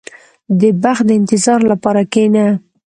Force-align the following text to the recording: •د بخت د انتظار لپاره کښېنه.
•د 0.59 0.61
بخت 0.83 1.03
د 1.07 1.09
انتظار 1.19 1.59
لپاره 1.71 2.01
کښېنه. 2.13 2.45